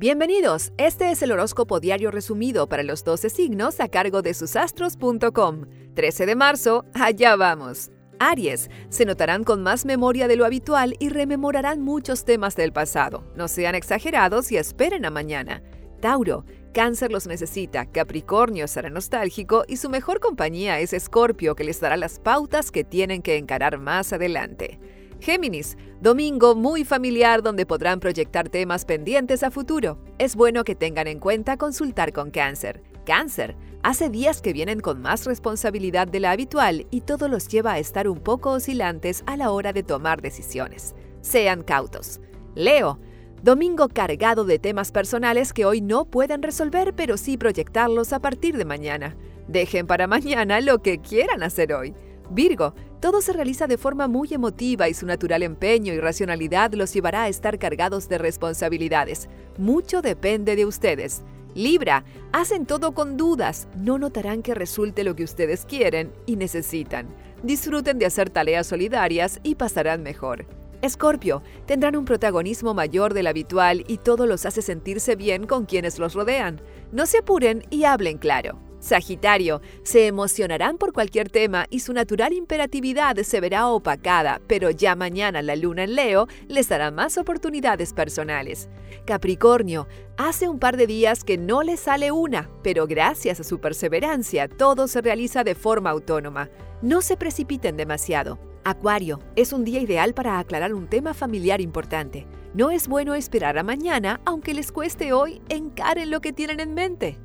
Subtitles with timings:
[0.00, 5.66] Bienvenidos, este es el horóscopo diario resumido para los 12 signos a cargo de susastros.com.
[5.94, 7.90] 13 de marzo, allá vamos.
[8.18, 13.30] Aries, se notarán con más memoria de lo habitual y rememorarán muchos temas del pasado.
[13.36, 15.62] No sean exagerados y esperen a mañana.
[16.00, 21.78] Tauro, Cáncer los necesita, Capricornio será nostálgico y su mejor compañía es Escorpio que les
[21.78, 24.80] dará las pautas que tienen que encarar más adelante.
[25.20, 29.98] Géminis, domingo muy familiar donde podrán proyectar temas pendientes a futuro.
[30.18, 32.82] Es bueno que tengan en cuenta consultar con cáncer.
[33.04, 37.74] Cáncer, hace días que vienen con más responsabilidad de la habitual y todo los lleva
[37.74, 40.94] a estar un poco oscilantes a la hora de tomar decisiones.
[41.20, 42.20] Sean cautos.
[42.54, 42.98] Leo,
[43.42, 48.56] domingo cargado de temas personales que hoy no pueden resolver pero sí proyectarlos a partir
[48.56, 49.16] de mañana.
[49.48, 51.94] Dejen para mañana lo que quieran hacer hoy.
[52.30, 56.92] Virgo, todo se realiza de forma muy emotiva y su natural empeño y racionalidad los
[56.94, 59.28] llevará a estar cargados de responsabilidades.
[59.58, 61.22] Mucho depende de ustedes.
[61.54, 67.08] Libra, hacen todo con dudas, no notarán que resulte lo que ustedes quieren y necesitan.
[67.42, 70.46] Disfruten de hacer tareas solidarias y pasarán mejor.
[70.82, 75.98] Escorpio, tendrán un protagonismo mayor del habitual y todo los hace sentirse bien con quienes
[75.98, 76.60] los rodean.
[76.92, 78.69] No se apuren y hablen claro.
[78.80, 84.96] Sagitario, se emocionarán por cualquier tema y su natural imperatividad se verá opacada, pero ya
[84.96, 88.70] mañana la luna en Leo les dará más oportunidades personales.
[89.04, 89.86] Capricornio,
[90.16, 94.48] hace un par de días que no le sale una, pero gracias a su perseverancia
[94.48, 96.48] todo se realiza de forma autónoma.
[96.80, 98.38] No se precipiten demasiado.
[98.64, 102.26] Acuario, es un día ideal para aclarar un tema familiar importante.
[102.54, 106.74] No es bueno esperar a mañana, aunque les cueste hoy, encaren lo que tienen en
[106.74, 107.18] mente.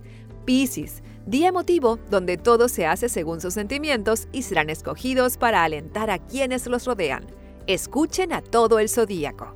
[0.45, 6.09] Piscis, día emotivo donde todo se hace según sus sentimientos y serán escogidos para alentar
[6.09, 7.25] a quienes los rodean.
[7.67, 9.53] Escuchen a todo el zodíaco.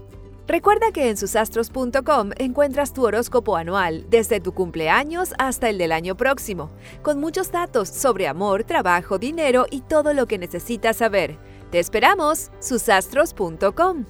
[0.50, 6.18] Recuerda que en susastros.com encuentras tu horóscopo anual desde tu cumpleaños hasta el del año
[6.18, 6.72] próximo,
[7.04, 11.38] con muchos datos sobre amor, trabajo, dinero y todo lo que necesitas saber.
[11.70, 14.06] Te esperamos, susastros.com.